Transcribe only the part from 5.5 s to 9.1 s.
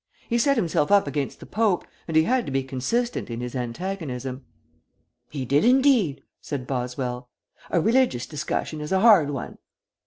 indeed," said Boswell. "A religious discussion is a